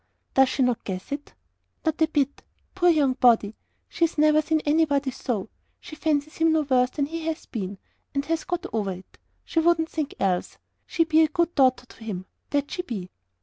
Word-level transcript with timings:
"Does 0.33 0.49
she 0.49 0.63
not 0.63 0.83
guess 0.83 1.11
it?" 1.11 1.35
"Not 1.85 2.01
a 2.01 2.07
bit. 2.07 2.41
Poor 2.73 2.89
young 2.89 3.13
body! 3.13 3.53
she's 3.87 4.17
never 4.17 4.41
seen 4.41 4.59
anybody 4.65 5.11
so. 5.11 5.51
She 5.79 5.95
fancies 5.95 6.37
him 6.37 6.51
no 6.53 6.61
worse 6.63 6.89
than 6.89 7.05
he 7.05 7.23
has 7.27 7.45
been, 7.45 7.77
and 8.15 8.25
has 8.25 8.43
got 8.45 8.65
over 8.73 8.93
it. 8.93 9.19
She 9.45 9.59
WOULDN'T 9.59 9.89
think 9.89 10.15
else. 10.19 10.57
She 10.87 11.03
be 11.03 11.21
a 11.21 11.27
good 11.27 11.53
daughter 11.53 11.85
to 11.85 12.03
him 12.03 12.25
that 12.49 12.71
she 12.71 12.81
be!" 12.81 13.11